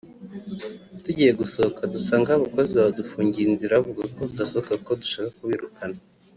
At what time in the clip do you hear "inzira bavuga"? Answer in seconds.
3.47-4.03